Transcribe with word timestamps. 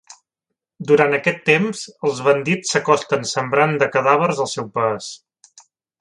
Durant 0.91 1.17
aquest 1.17 1.43
temps, 1.49 1.83
els 2.09 2.21
bandits 2.29 2.73
s'acosten 2.75 3.27
sembrant 3.33 3.77
de 3.85 3.89
cadàvers 3.97 4.43
el 4.47 4.51
seu 4.55 4.71
pas. 4.79 5.13